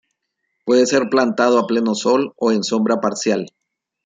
[0.65, 3.45] Puede ser plantado a pleno sol o en sombra parcial.